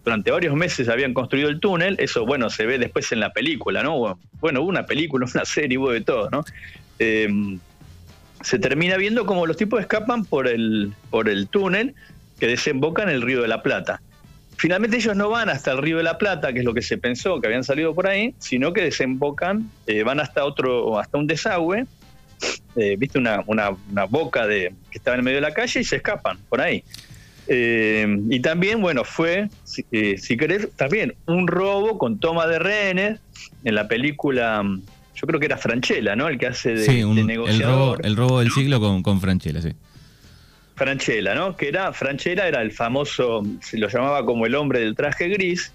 durante 0.05 0.31
varios 0.31 0.55
meses 0.55 0.87
habían 0.89 1.13
construido 1.13 1.49
el 1.49 1.59
túnel. 1.59 1.95
Eso, 1.99 2.25
bueno, 2.25 2.49
se 2.49 2.65
ve 2.65 2.77
después 2.77 3.11
en 3.11 3.19
la 3.19 3.33
película, 3.33 3.83
¿no? 3.83 4.19
Bueno, 4.39 4.61
hubo 4.61 4.69
una 4.69 4.85
película, 4.85 5.25
una 5.33 5.45
serie, 5.45 5.77
hubo 5.77 5.91
de 5.91 6.01
todo, 6.01 6.29
¿no? 6.29 6.45
Eh, 6.99 7.57
se 8.41 8.59
termina 8.59 8.97
viendo 8.97 9.25
como 9.25 9.45
los 9.45 9.57
tipos 9.57 9.81
escapan 9.81 10.25
por 10.25 10.47
el, 10.47 10.93
por 11.09 11.29
el 11.29 11.47
túnel 11.47 11.95
que 12.39 12.47
desemboca 12.47 13.03
en 13.03 13.09
el 13.09 13.21
río 13.21 13.41
de 13.41 13.47
la 13.47 13.61
Plata. 13.61 14.01
finalmente 14.55 14.97
ellos 14.97 15.15
no 15.15 15.29
van 15.29 15.49
hasta 15.49 15.71
el 15.71 15.79
río 15.79 15.97
de 15.97 16.03
la 16.03 16.17
Plata, 16.17 16.53
que 16.53 16.59
es 16.59 16.65
lo 16.65 16.73
que 16.73 16.81
se 16.81 16.97
pensó 16.97 17.41
que 17.41 17.47
habían 17.47 17.63
salido 17.63 17.93
por 17.93 18.07
ahí, 18.07 18.33
sino 18.39 18.71
que 18.73 18.81
desembocan, 18.81 19.69
eh, 19.87 20.03
van 20.03 20.19
hasta 20.19 20.45
otro, 20.45 20.99
hasta 20.99 21.17
un 21.17 21.27
desagüe, 21.27 21.85
eh, 22.75 22.95
viste 22.97 23.17
una, 23.17 23.43
una, 23.47 23.69
boca 24.05 24.47
de 24.47 24.73
que 24.91 24.97
estaba 24.97 25.15
en 25.15 25.19
el 25.19 25.23
medio 25.25 25.37
de 25.37 25.41
la 25.41 25.53
calle 25.53 25.79
y 25.79 25.83
se 25.83 25.97
escapan 25.97 26.37
por 26.49 26.61
ahí. 26.61 26.83
y 27.47 28.39
también, 28.41 28.81
bueno, 28.81 29.03
fue, 29.03 29.49
si, 29.63 29.83
si, 30.17 30.37
querés, 30.37 30.69
también 30.75 31.15
un 31.25 31.47
robo 31.47 31.97
con 31.97 32.19
toma 32.19 32.47
de 32.47 32.59
rehenes 32.59 33.19
en 33.63 33.75
la 33.75 33.87
película 33.87 34.63
yo 35.19 35.27
creo 35.27 35.39
que 35.39 35.47
era 35.47 35.57
Franchella, 35.57 36.15
¿no? 36.15 36.29
El 36.29 36.37
que 36.37 36.47
hace 36.47 36.73
de, 36.73 37.03
negociador. 37.05 37.99
El 38.05 38.15
robo, 38.15 38.39
del 38.39 38.51
siglo 38.51 38.79
con, 38.79 39.03
con 39.03 39.19
Franchella, 39.19 39.61
sí. 39.61 39.73
Franchella, 40.75 41.35
¿no? 41.35 41.57
Que 41.57 41.67
era, 41.67 41.91
Franchella 41.91 42.47
era 42.47 42.61
el 42.61 42.71
famoso, 42.71 43.43
se 43.61 43.77
lo 43.77 43.89
llamaba 43.89 44.25
como 44.25 44.45
el 44.45 44.55
hombre 44.55 44.79
del 44.79 44.95
traje 44.95 45.27
gris. 45.27 45.73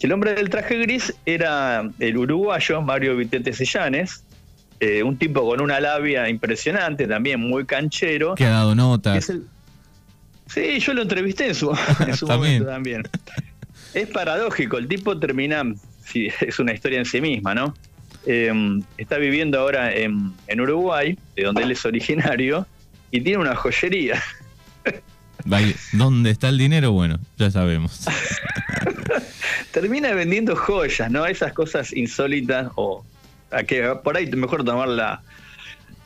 El 0.00 0.12
hombre 0.12 0.34
del 0.34 0.48
traje 0.48 0.78
gris 0.78 1.14
era 1.26 1.86
el 1.98 2.16
uruguayo 2.16 2.80
Mario 2.80 3.16
Vitete 3.16 3.52
Sellanes, 3.52 4.24
eh, 4.80 5.02
un 5.02 5.16
tipo 5.16 5.42
con 5.48 5.60
una 5.60 5.80
labia 5.80 6.28
impresionante, 6.28 7.06
también 7.06 7.40
muy 7.40 7.64
canchero. 7.64 8.34
Que 8.34 8.44
ha 8.44 8.50
dado 8.50 8.74
notas. 8.74 9.32
Sí, 10.46 10.78
yo 10.78 10.94
lo 10.94 11.02
entrevisté 11.02 11.48
en 11.48 11.54
su, 11.54 11.66
momento 12.26 12.66
también. 12.66 13.02
Es 13.94 14.08
paradójico, 14.08 14.78
el 14.78 14.86
tipo 14.86 15.18
termina, 15.18 15.62
sí, 16.04 16.28
es 16.40 16.58
una 16.58 16.72
historia 16.72 16.98
en 16.98 17.06
sí 17.06 17.20
misma, 17.20 17.54
¿no? 17.54 17.74
Em, 18.26 18.82
está 18.98 19.18
viviendo 19.18 19.60
ahora 19.60 19.94
en, 19.94 20.34
Uruguay, 20.60 21.16
de 21.36 21.44
donde 21.44 21.62
él 21.62 21.70
es 21.70 21.84
originario, 21.84 22.66
y 23.10 23.20
tiene 23.20 23.38
una 23.38 23.54
joyería. 23.54 24.22
¿Dónde 25.92 26.30
está 26.30 26.48
el 26.48 26.58
dinero? 26.58 26.90
Bueno, 26.90 27.20
ya 27.38 27.50
sabemos. 27.50 28.04
Termina 29.72 30.12
vendiendo 30.12 30.56
joyas, 30.56 31.10
¿no? 31.10 31.24
Esas 31.24 31.52
cosas 31.52 31.92
insólitas 31.92 32.72
o 32.74 33.04
que 33.64 33.82
por 34.02 34.16
ahí 34.16 34.26
mejor 34.32 34.64
tomarla 34.64 35.22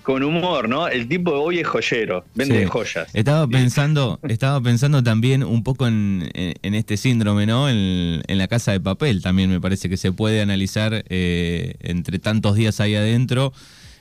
con 0.02 0.22
humor, 0.22 0.68
¿no? 0.68 0.88
El 0.88 1.08
tipo 1.08 1.32
de 1.32 1.36
hoy 1.36 1.58
es 1.58 1.66
joyero, 1.66 2.24
vende 2.34 2.66
joyas. 2.66 3.14
Estaba 3.14 3.46
pensando, 3.46 4.18
estaba 4.28 4.60
pensando 4.60 5.02
también 5.02 5.44
un 5.44 5.62
poco 5.62 5.86
en, 5.86 6.30
este 6.34 6.96
síndrome, 6.96 7.46
¿no? 7.46 7.68
En, 7.68 8.22
la 8.26 8.48
casa 8.48 8.72
de 8.72 8.80
papel 8.80 9.22
también 9.22 9.50
me 9.50 9.60
parece 9.60 9.88
que 9.88 9.96
se 9.96 10.12
puede 10.12 10.40
analizar 10.40 11.04
eh, 11.08 11.74
entre 11.80 12.18
tantos 12.18 12.56
días 12.56 12.80
ahí 12.80 12.94
adentro 12.94 13.52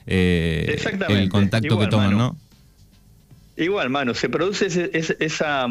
eh, 0.06 0.78
el 1.08 1.28
contacto 1.28 1.78
que 1.78 1.86
toman, 1.86 2.16
¿no? 2.16 2.36
Igual, 3.56 3.90
mano, 3.90 4.14
se 4.14 4.30
produce 4.30 4.90
esa 4.94 5.68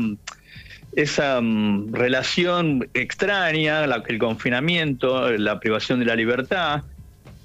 esa 0.96 1.40
mm, 1.42 1.94
relación 1.94 2.90
extraña, 2.94 3.86
el 3.86 4.20
confinamiento, 4.20 5.32
la 5.32 5.60
privación 5.60 6.00
de 6.00 6.06
la 6.06 6.16
libertad, 6.16 6.84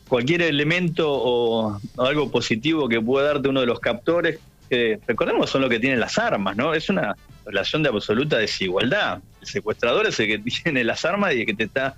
cualquier 0.08 0.42
elemento 0.42 1.10
o, 1.10 1.80
algo 1.98 2.30
positivo 2.30 2.88
que 2.88 3.00
pueda 3.00 3.28
darte 3.28 3.48
uno 3.48 3.60
de 3.60 3.66
los 3.66 3.80
captores, 3.80 4.38
que 4.68 4.98
recordemos 5.06 5.50
son 5.50 5.62
lo 5.62 5.68
que 5.68 5.78
tienen 5.78 6.00
las 6.00 6.18
armas, 6.18 6.56
¿no? 6.56 6.74
Es 6.74 6.88
una 6.88 7.16
relación 7.44 7.82
de 7.82 7.90
absoluta 7.90 8.38
desigualdad. 8.38 9.20
El 9.40 9.46
secuestrador 9.46 10.06
es 10.06 10.18
el 10.20 10.26
que 10.26 10.38
tiene 10.62 10.84
las 10.84 11.04
armas 11.04 11.34
y 11.34 11.40
el 11.40 11.46
que 11.46 11.54
te 11.54 11.64
está 11.64 11.96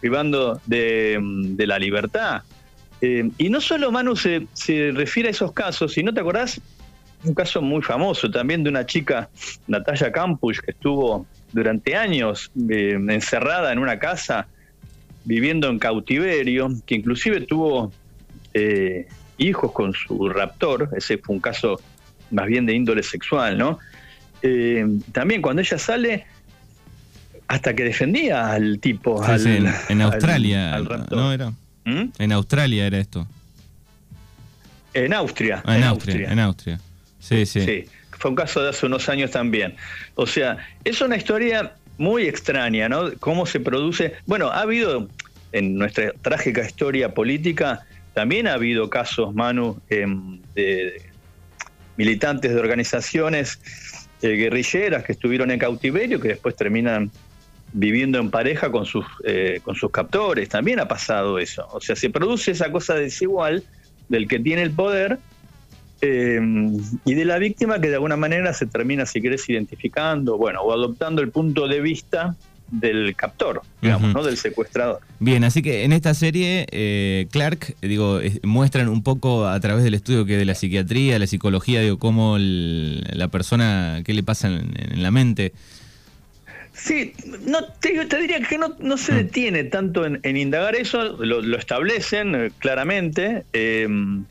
privando 0.00 0.60
de, 0.66 1.18
la 1.58 1.78
libertad. 1.78 2.42
Eh, 3.00 3.30
y 3.38 3.48
no 3.48 3.60
solo 3.60 3.92
Manu 3.92 4.16
se, 4.16 4.46
refiere 4.92 5.28
a 5.28 5.30
esos 5.30 5.52
casos, 5.52 5.92
si 5.92 6.02
no 6.02 6.12
te 6.12 6.20
acordás, 6.20 6.60
un 7.24 7.34
caso 7.34 7.60
muy 7.60 7.82
famoso 7.82 8.30
también 8.30 8.62
de 8.62 8.70
una 8.70 8.86
chica, 8.86 9.28
Natalia 9.66 10.12
Campus, 10.12 10.60
que 10.60 10.70
estuvo 10.70 11.26
durante 11.52 11.96
años 11.96 12.50
eh, 12.70 12.96
encerrada 13.08 13.72
en 13.72 13.78
una 13.78 13.98
casa 13.98 14.46
viviendo 15.28 15.68
en 15.68 15.78
cautiverio, 15.78 16.70
que 16.86 16.94
inclusive 16.94 17.42
tuvo 17.42 17.92
eh, 18.54 19.06
hijos 19.36 19.72
con 19.72 19.92
su 19.92 20.30
raptor, 20.30 20.88
ese 20.96 21.18
fue 21.18 21.34
un 21.36 21.40
caso 21.40 21.78
más 22.30 22.46
bien 22.46 22.64
de 22.64 22.72
índole 22.72 23.02
sexual, 23.02 23.58
¿no? 23.58 23.78
Eh, 24.40 24.86
también 25.12 25.42
cuando 25.42 25.60
ella 25.60 25.76
sale, 25.76 26.24
hasta 27.46 27.74
que 27.74 27.84
defendía 27.84 28.52
al 28.52 28.78
tipo. 28.80 29.22
en, 29.90 30.00
Australia, 30.00 30.78
¿no 31.10 31.30
era? 31.30 31.50
¿Mm? 31.84 32.04
En 32.18 32.32
Australia 32.32 32.86
era 32.86 32.98
esto. 32.98 33.26
En 34.94 35.12
Austria. 35.12 35.62
Ah, 35.66 35.76
en, 35.76 35.84
Austria, 35.84 36.32
en 36.32 36.38
Austria. 36.38 36.80
Sí, 37.18 37.44
sí. 37.44 37.60
Sí, 37.60 37.84
fue 38.12 38.30
un 38.30 38.36
caso 38.36 38.62
de 38.62 38.70
hace 38.70 38.86
unos 38.86 39.10
años 39.10 39.30
también. 39.30 39.76
O 40.14 40.26
sea, 40.26 40.56
es 40.84 41.02
una 41.02 41.16
historia 41.16 41.74
muy 41.98 42.26
extraña, 42.26 42.88
¿no? 42.88 43.12
Cómo 43.18 43.44
se 43.44 43.60
produce. 43.60 44.14
Bueno, 44.26 44.48
ha 44.48 44.62
habido 44.62 45.08
en 45.52 45.76
nuestra 45.76 46.12
trágica 46.22 46.64
historia 46.64 47.14
política, 47.14 47.84
también 48.14 48.46
ha 48.46 48.54
habido 48.54 48.88
casos, 48.88 49.34
Manu, 49.34 49.80
em, 49.90 50.40
de 50.54 51.02
militantes 51.96 52.54
de 52.54 52.60
organizaciones 52.60 53.60
eh, 54.22 54.30
guerrilleras 54.30 55.04
que 55.04 55.12
estuvieron 55.12 55.50
en 55.50 55.58
cautiverio, 55.58 56.20
que 56.20 56.28
después 56.28 56.56
terminan 56.56 57.10
viviendo 57.72 58.18
en 58.18 58.30
pareja 58.30 58.70
con 58.70 58.86
sus, 58.86 59.04
eh, 59.24 59.60
con 59.62 59.74
sus 59.74 59.90
captores. 59.90 60.48
También 60.48 60.80
ha 60.80 60.88
pasado 60.88 61.38
eso. 61.38 61.66
O 61.70 61.80
sea, 61.80 61.96
se 61.96 62.10
produce 62.10 62.52
esa 62.52 62.72
cosa 62.72 62.94
desigual 62.94 63.62
del 64.08 64.26
que 64.26 64.38
tiene 64.38 64.62
el 64.62 64.70
poder 64.70 65.18
em, 66.00 66.76
y 67.04 67.14
de 67.14 67.24
la 67.24 67.38
víctima 67.38 67.80
que 67.80 67.88
de 67.88 67.94
alguna 67.94 68.16
manera 68.16 68.52
se 68.52 68.66
termina, 68.66 69.06
si 69.06 69.20
querés, 69.20 69.48
identificando, 69.48 70.36
bueno, 70.36 70.60
o 70.62 70.72
adoptando 70.72 71.22
el 71.22 71.30
punto 71.30 71.68
de 71.68 71.80
vista 71.80 72.36
del 72.70 73.14
captor, 73.16 73.62
digamos, 73.80 74.12
¿no? 74.14 74.22
Del 74.22 74.36
secuestrador. 74.36 75.00
Bien, 75.20 75.42
así 75.44 75.62
que 75.62 75.84
en 75.84 75.92
esta 75.92 76.12
serie, 76.14 76.66
eh, 76.70 77.26
Clark, 77.30 77.76
digo, 77.80 78.20
muestran 78.42 78.88
un 78.88 79.02
poco 79.02 79.46
a 79.46 79.58
través 79.60 79.84
del 79.84 79.94
estudio 79.94 80.26
que 80.26 80.36
de 80.36 80.44
la 80.44 80.54
psiquiatría, 80.54 81.18
la 81.18 81.26
psicología, 81.26 81.80
digo, 81.80 81.98
cómo 81.98 82.36
la 82.38 83.28
persona, 83.28 84.02
qué 84.04 84.12
le 84.12 84.22
pasa 84.22 84.48
en, 84.48 85.02
la 85.02 85.10
mente. 85.10 85.52
Sí, 86.74 87.12
no 87.44 87.64
te, 87.80 88.04
te 88.04 88.20
diría 88.20 88.40
que 88.40 88.58
no, 88.58 88.76
no 88.78 88.96
se 88.98 89.12
mm. 89.12 89.16
detiene 89.16 89.64
tanto 89.64 90.04
en, 90.04 90.36
indagar 90.36 90.76
eso, 90.76 91.16
lo, 91.24 91.56
establecen 91.56 92.34
eh, 92.34 92.50
claramente. 92.58 93.44
Em, 93.52 94.24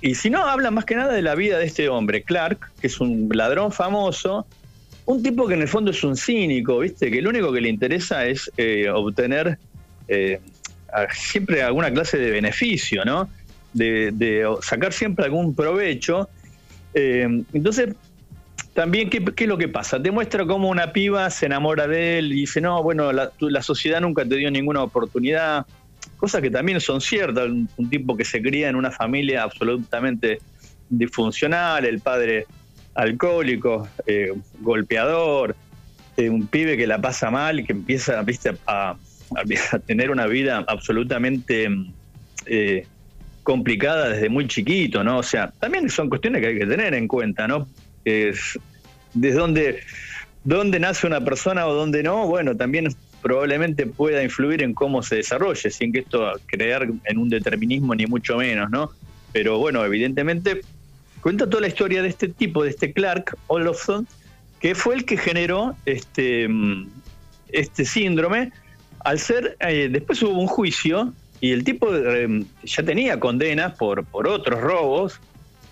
y 0.00 0.14
si 0.14 0.30
no, 0.30 0.44
habla 0.46 0.70
más 0.70 0.84
que 0.84 0.96
nada 0.96 1.12
de 1.12 1.22
la 1.22 1.34
vida 1.34 1.58
de 1.58 1.66
este 1.66 1.88
hombre, 1.88 2.22
Clark, 2.22 2.72
que 2.80 2.86
es 2.86 3.00
un 3.00 3.28
ladrón 3.32 3.72
famoso, 3.72 4.46
un 5.06 5.22
tipo 5.22 5.46
que 5.46 5.54
en 5.54 5.62
el 5.62 5.68
fondo 5.68 5.90
es 5.90 6.02
un 6.04 6.16
cínico, 6.16 6.78
¿viste? 6.80 7.10
Que 7.10 7.20
lo 7.20 7.30
único 7.30 7.52
que 7.52 7.60
le 7.60 7.68
interesa 7.68 8.26
es 8.26 8.50
eh, 8.56 8.88
obtener 8.88 9.58
eh, 10.08 10.40
siempre 11.12 11.62
alguna 11.62 11.90
clase 11.90 12.18
de 12.18 12.30
beneficio, 12.30 13.04
¿no? 13.04 13.28
De, 13.72 14.44
sacar 14.62 14.92
siempre 14.92 15.24
algún 15.24 15.54
provecho. 15.54 16.28
Eh, 16.94 17.44
entonces, 17.52 17.94
también, 18.74 19.10
¿qué, 19.10 19.22
es 19.36 19.48
lo 19.48 19.58
que 19.58 19.68
pasa? 19.68 20.00
Te 20.00 20.10
muestra 20.10 20.46
cómo 20.46 20.68
una 20.68 20.92
piba 20.92 21.28
se 21.30 21.46
enamora 21.46 21.86
de 21.86 22.18
él 22.18 22.32
y 22.32 22.42
dice, 22.42 22.60
no, 22.60 22.82
bueno, 22.82 23.12
la, 23.12 23.62
sociedad 23.62 24.00
nunca 24.00 24.24
te 24.24 24.36
dio 24.36 24.50
ninguna 24.50 24.82
oportunidad. 24.82 25.66
Cosas 26.20 26.42
que 26.42 26.50
también 26.50 26.80
son 26.80 27.00
ciertas. 27.00 27.48
un 27.48 27.90
tipo 27.90 28.14
que 28.14 28.26
se 28.26 28.42
cría 28.42 28.68
en 28.68 28.76
una 28.76 28.90
familia 28.90 29.42
absolutamente 29.42 30.38
disfuncional, 30.90 31.86
el 31.86 32.00
padre 32.00 32.46
alcohólico, 32.94 33.88
eh, 34.06 34.32
golpeador, 34.60 35.56
eh, 36.16 36.28
un 36.28 36.46
pibe 36.46 36.76
que 36.76 36.86
la 36.86 37.00
pasa 37.00 37.30
mal 37.30 37.60
y 37.60 37.64
que 37.64 37.72
empieza 37.72 38.20
¿viste? 38.22 38.52
A, 38.66 38.96
tener 39.86 40.10
una 40.10 40.26
vida 40.26 40.64
absolutamente 40.66 41.68
eh, 42.46 42.84
complicada 43.44 44.08
desde 44.08 44.28
muy 44.28 44.48
chiquito, 44.48 45.04
¿no? 45.04 45.18
O 45.18 45.22
sea, 45.22 45.52
también 45.60 45.88
son 45.88 46.08
cuestiones 46.08 46.42
que 46.42 46.48
hay 46.48 46.58
que 46.58 46.66
tener 46.66 46.94
en 46.94 47.06
cuenta, 47.06 47.46
¿no? 47.46 47.68
Es, 48.04 48.58
desde 49.14 49.38
dónde, 49.38 49.80
dónde 50.42 50.80
nace 50.80 51.06
una 51.06 51.20
persona 51.24 51.64
o 51.68 51.74
dónde 51.74 52.02
no, 52.02 52.26
bueno, 52.26 52.56
también 52.56 52.88
probablemente 53.22 53.86
pueda 53.86 54.22
influir 54.22 54.62
en 54.62 54.74
cómo 54.74 55.02
se 55.02 55.16
desarrolle, 55.16 55.70
sin 55.70 55.92
que 55.92 56.00
esto 56.00 56.32
crear 56.46 56.88
en 57.04 57.18
un 57.18 57.28
determinismo 57.28 57.94
ni 57.94 58.06
mucho 58.06 58.36
menos, 58.36 58.70
¿no? 58.70 58.90
Pero 59.32 59.58
bueno, 59.58 59.84
evidentemente 59.84 60.62
cuenta 61.20 61.48
toda 61.48 61.62
la 61.62 61.68
historia 61.68 62.02
de 62.02 62.08
este 62.08 62.28
tipo, 62.28 62.64
de 62.64 62.70
este 62.70 62.92
Clark 62.92 63.36
Olofsson, 63.46 64.06
que 64.60 64.74
fue 64.74 64.94
el 64.94 65.04
que 65.04 65.16
generó 65.16 65.76
este, 65.86 66.48
mm, 66.48 66.88
este 67.48 67.84
síndrome. 67.84 68.52
Al 69.04 69.18
ser, 69.18 69.56
eh, 69.60 69.88
después 69.90 70.22
hubo 70.22 70.38
un 70.38 70.46
juicio 70.46 71.12
y 71.40 71.52
el 71.52 71.64
tipo 71.64 71.94
eh, 71.94 72.44
ya 72.64 72.82
tenía 72.82 73.18
condenas 73.18 73.76
por, 73.76 74.04
por 74.04 74.28
otros 74.28 74.60
robos, 74.60 75.20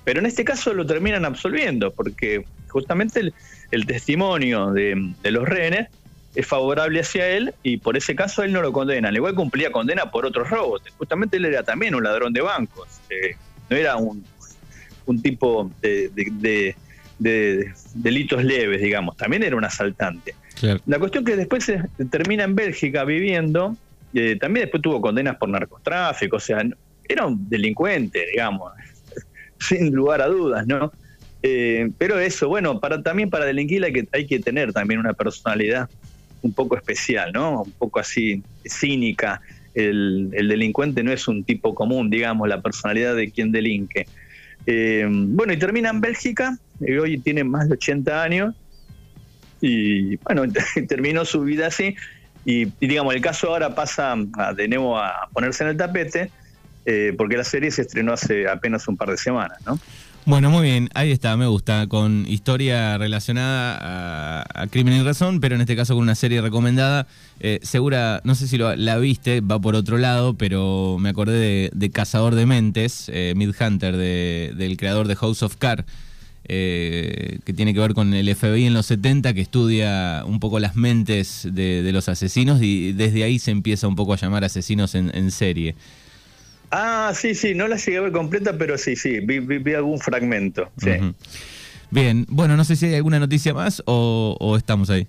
pero 0.05 0.21
en 0.21 0.26
este 0.26 0.45
caso 0.45 0.73
lo 0.73 0.87
terminan 0.87 1.26
absolviendo, 1.26 1.93
porque 1.93 2.45
justamente 2.69 3.33
el, 3.71 3.87
testimonio 3.87 4.73
de, 4.73 5.12
los 5.25 5.47
rehenes 5.47 5.88
es 6.35 6.47
favorable 6.47 7.00
hacia 7.00 7.28
él 7.28 7.54
y 7.62 7.78
por 7.78 7.97
ese 7.97 8.14
caso 8.14 8.42
él 8.42 8.52
no 8.52 8.62
lo 8.62 8.73
condena. 8.73 9.08
Al 9.08 9.16
igual 9.16 9.35
cumplía 9.35 9.73
condena 9.73 10.11
por 10.11 10.26
otros 10.26 10.49
robos. 10.50 10.82
Justamente 10.97 11.37
él 11.37 11.47
era 11.47 11.62
también 11.62 11.94
un 11.94 12.04
ladrón 12.04 12.32
de 12.32 12.40
bancos. 12.40 12.88
Eh, 13.11 13.37
no 13.70 13.76
era 13.76 13.97
un, 13.97 14.25
un 15.06 15.23
tipo 15.23 15.70
de, 15.80 16.11
de 17.18 17.73
delitos 17.94 18.44
leves, 18.44 18.80
digamos. 18.80 19.16
También 19.16 19.42
era 19.42 19.56
un 19.56 19.64
asaltante. 19.64 20.35
La 20.87 20.99
cuestión 20.99 21.25
que 21.25 21.37
después 21.37 21.64
se 21.64 21.82
termina 22.11 22.44
en 22.44 22.54
Bélgica 22.54 23.04
viviendo, 23.04 23.76
eh, 24.12 24.37
también 24.40 24.64
después 24.64 24.82
tuvo 24.82 25.00
condenas 25.00 25.37
por 25.37 25.49
narcotráfico, 25.49 26.37
o 26.37 26.40
sea, 26.40 26.62
era 27.08 27.26
un 27.26 27.49
delincuente, 27.49 28.26
digamos, 28.30 28.73
sin 29.61 29.92
lugar 29.92 30.20
a 30.20 30.26
dudas, 30.26 30.66
¿no? 30.66 30.92
Eh, 31.42 31.90
pero 31.97 32.18
eso, 32.18 32.49
bueno, 32.49 32.80
para, 32.80 33.00
también 33.02 33.30
para 33.30 33.44
delinquir 33.44 33.85
hay 33.85 33.92
que, 33.92 34.08
hay 34.12 34.26
que 34.26 34.40
tener 34.40 34.73
también 34.73 34.99
una 34.99 35.12
personalidad 35.12 35.88
un 36.42 36.52
poco 36.52 36.76
especial, 36.76 37.33
¿no? 37.33 37.62
Un 37.62 37.73
poco 37.73 38.00
así 38.00 38.42
cínica. 38.64 39.40
El, 39.75 40.30
delincuente 40.30 41.02
no 41.02 41.12
es 41.12 41.28
un 41.28 41.45
tipo 41.45 41.75
común, 41.75 42.11
digamos, 42.11 42.49
la 42.49 42.61
personalidad 42.61 43.14
de 43.14 43.30
quien 43.30 43.52
delinque. 43.52 44.07
Eh, 44.66 45.07
bueno, 45.09 45.52
y 45.52 45.57
termina 45.57 45.90
en 45.90 46.00
Bélgica, 46.00 46.59
y 46.80 46.97
hoy 46.97 47.18
tiene 47.18 47.45
más 47.45 47.68
de 47.68 47.75
80 47.75 48.23
años, 48.23 48.54
y 49.61 50.16
bueno, 50.16 50.42
terminó 50.88 51.25
su 51.25 51.42
vida 51.42 51.68
así, 51.68 51.95
y, 52.45 52.66
digamos, 52.80 53.14
el 53.14 53.21
caso 53.21 53.49
ahora 53.49 53.75
pasa 53.75 54.14
de 54.57 54.68
nuevo 54.68 54.99
a 54.99 55.28
ponerse 55.33 55.64
en 55.64 55.71
el 55.71 55.76
tapete, 55.76 56.30
eh, 56.87 57.14
porque 57.16 57.37
la 57.37 57.45
serie 57.45 57.71
se 57.71 57.83
estrenó 57.83 58.14
hace 58.14 58.49
apenas 58.49 58.88
un 58.88 58.97
par 58.97 59.11
de 59.11 59.18
semanas, 59.18 59.59
¿no? 59.66 59.78
Bueno, 60.28 60.50
muy 60.50 60.64
bien, 60.64 60.90
ahí 60.92 61.11
está, 61.11 61.38
me 61.38 61.47
gusta, 61.47 61.87
con 61.87 62.26
historia 62.28 62.99
relacionada 62.99 64.44
a, 64.44 64.66
Crimen 64.66 64.92
y 64.92 65.02
Razón, 65.02 65.40
pero 65.40 65.54
en 65.54 65.62
este 65.62 65.75
caso 65.75 65.94
con 65.94 66.02
una 66.02 66.14
serie 66.14 66.42
recomendada. 66.42 67.06
Eh, 67.40 67.61
segura, 67.62 68.20
no 68.25 68.35
sé 68.35 68.47
si 68.47 68.58
la 68.58 68.99
viste, 68.99 69.40
va 69.40 69.58
por 69.58 69.75
otro 69.75 69.97
lado, 69.97 70.35
pero 70.35 70.99
me 71.00 71.08
acordé 71.08 71.70
de, 71.73 71.90
Cazador 71.90 72.35
de 72.35 72.44
Mentes, 72.44 73.11
eh, 73.11 73.32
Midhunter, 73.37 73.97
de, 73.97 74.52
del 74.54 74.76
creador 74.76 75.08
de 75.08 75.16
House 75.16 75.42
of 75.42 75.56
Cards. 75.56 75.87
Eh, 76.50 77.38
que 77.47 77.54
tiene 77.54 77.73
que 77.73 77.80
ver 77.80 77.94
con 77.94 78.12
el 78.12 78.35
FBI 78.35 78.66
en 78.66 78.75
los 78.75 78.85
70, 78.85 79.32
que 79.32 79.40
estudia 79.40 80.25
un 80.26 80.40
poco 80.40 80.61
las 80.61 80.76
mentes 80.76 81.49
de, 81.50 81.88
los 81.90 82.11
asesinos 82.11 82.61
y 82.61 82.92
desde 82.92 83.25
ahí 83.25 83.38
se 83.38 83.50
empieza 83.50 83.88
un 83.88 83.97
poco 83.97 84.12
a 84.12 84.16
llamar 84.16 84.44
asesinos 84.44 84.94
en 84.94 85.30
serie. 85.30 85.75
Ah, 86.70 87.12
sí, 87.14 87.34
sí, 87.34 87.54
no 87.54 87.66
la 87.66 87.76
llegué 87.76 87.98
a 87.98 88.00
ver 88.02 88.12
completa, 88.12 88.56
pero 88.58 88.76
sí, 88.76 88.94
sí, 88.94 89.20
vi, 89.20 89.75
algún 89.75 89.98
fragmento. 89.98 90.70
Sí. 90.76 90.90
Bien, 91.90 92.26
bueno, 92.28 92.56
no 92.56 92.64
sé 92.64 92.76
si 92.76 92.87
hay 92.87 92.94
alguna 92.96 93.18
noticia 93.18 93.54
más 93.54 93.82
o, 93.87 94.54
estamos 94.56 94.90
ahí. 94.90 95.06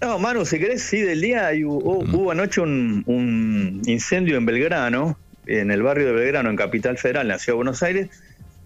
No, 0.00 0.18
Manu, 0.18 0.46
si 0.46 0.58
querés, 0.58 0.82
sí, 0.82 1.00
del 1.00 1.20
día 1.20 1.50
hubo, 1.64 2.30
anoche 2.30 2.60
un, 2.60 3.82
incendio 3.86 4.36
en 4.36 4.46
Belgrano, 4.46 5.18
en 5.46 5.70
el 5.70 5.82
barrio 5.82 6.06
de 6.06 6.12
Belgrano, 6.12 6.50
en 6.50 6.56
Capital 6.56 6.96
Federal, 6.96 7.22
en 7.22 7.28
la 7.28 7.38
ciudad 7.38 7.54
de 7.54 7.56
Buenos 7.56 7.82
Aires, 7.82 8.08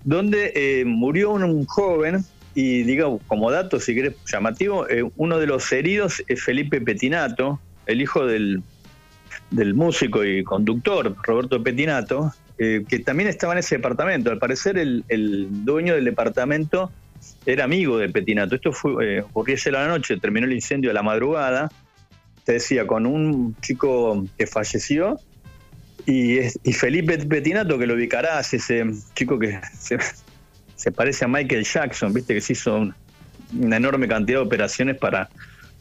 donde 0.05 0.53
eh, 0.55 0.85
murió 0.85 1.33
un, 1.33 1.65
joven 1.65 2.25
y, 2.55 2.83
digo, 2.83 3.21
como 3.27 3.51
dato, 3.51 3.81
si 3.81 3.95
querés, 3.95 4.15
llamativo, 4.31 4.89
eh, 4.89 5.09
uno 5.17 5.39
de 5.39 5.47
los 5.47 5.73
heridos 5.73 6.23
es 6.29 6.43
Felipe 6.43 6.81
Petinato, 6.81 7.61
el 7.87 8.03
hijo 8.03 8.27
del 8.27 8.63
del 9.53 9.75
músico 9.75 10.25
y 10.25 10.43
conductor 10.43 11.15
Roberto 11.23 11.63
Petinato, 11.63 12.33
eh, 12.59 12.85
que 12.89 12.99
también 12.99 13.29
estaba 13.29 13.53
en 13.53 13.61
ese 13.61 13.77
departamento. 13.77 14.31
Al 14.31 14.39
parecer 14.39 14.79
el, 14.79 15.05
dueño 15.65 15.95
del 15.95 16.05
departamento 16.05 16.91
era 17.47 17.65
amigo 17.65 17.99
de 17.99 18.09
Petinato. 18.09 18.57
Esto 18.57 18.73
fue, 18.73 19.19
eh, 19.19 19.21
ocurrió 19.21 19.55
ayer 19.55 19.77
a 19.77 19.83
la 19.83 19.89
noche, 19.89 20.17
terminó 20.17 20.47
el 20.47 20.53
incendio 20.53 20.91
a 20.91 20.95
la 20.95 21.03
madrugada, 21.03 21.71
te 22.45 22.55
decía, 22.55 22.87
con 22.87 23.07
un 23.07 23.55
chico 23.61 24.25
que 24.37 24.47
falleció 24.47 25.21
y, 26.07 26.39
y 26.41 26.73
Felipe 26.73 27.19
Petinato, 27.19 27.79
que 27.79 27.87
lo 27.87 27.95
ubicarás, 27.95 28.53
ese 28.55 28.85
chico 29.15 29.39
que 29.39 29.61
se, 30.77 30.91
parece 30.91 31.25
a 31.25 31.29
Michael 31.29 31.65
Jackson, 31.65 32.13
viste 32.13 32.35
que 32.35 32.41
se 32.41 32.55
hizo 32.55 32.93
una 33.57 33.77
enorme 33.77 34.09
cantidad 34.09 34.41
de 34.41 34.45
operaciones 34.45 34.99
para 34.99 35.29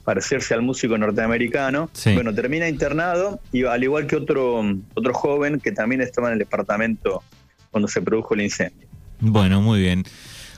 parecerse 0.03 0.53
al 0.53 0.61
músico 0.61 0.97
norteamericano. 0.97 1.89
Bueno, 2.13 2.33
termina 2.33 2.67
internado 2.67 3.39
y 3.51 3.65
al 3.65 3.83
igual 3.83 4.07
que 4.07 4.15
otro, 4.15 4.63
otro 4.93 5.13
joven 5.13 5.59
que 5.59 5.71
también 5.71 6.01
estaba 6.01 6.27
en 6.27 6.33
el 6.33 6.39
departamento 6.39 7.23
cuando 7.69 7.87
se 7.87 8.01
produjo 8.01 8.33
el 8.33 8.41
incendio. 8.41 8.87
Bueno, 9.19 9.61
muy 9.61 9.79
bien. 9.79 10.03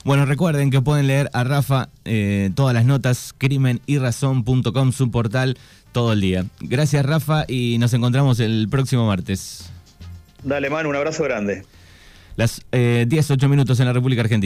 Bueno, 0.04 0.26
recuerden 0.26 0.70
que 0.70 0.82
pueden 0.82 1.08
leer 1.08 1.30
a 1.34 1.46
Rafa 1.46 1.90
eh, 2.04 2.50
todas 2.56 2.74
las 2.74 2.86
notas, 2.86 3.34
crimenyrazón.com, 3.38 4.92
su 4.92 5.12
portal, 5.12 5.58
todo 5.94 6.12
el 6.14 6.22
día. 6.22 6.46
Gracias, 6.60 7.06
Rafa, 7.06 7.46
y 7.48 7.78
nos 7.78 7.94
encontramos 7.94 8.42
el 8.42 8.68
próximo 8.70 9.08
martes. 9.08 9.70
Dale, 10.44 10.70
Manu, 10.70 10.90
un 10.90 10.98
abrazo 10.98 11.24
grande. 11.24 11.64
Las 12.36 12.62
eh, 12.72 13.06
10, 13.08 13.32
8 13.32 13.48
minutos 13.48 13.80
en 13.80 13.86
la 13.86 13.94
República 13.94 14.22
Argentina. 14.22 14.42